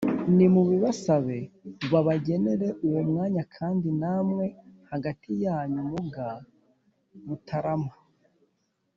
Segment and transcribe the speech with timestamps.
[0.35, 1.37] nimubibasabe
[1.91, 4.45] babagenere uwo mwanya kandi namwe
[4.91, 6.27] hagati yanyu muga
[7.25, 7.93] mutarama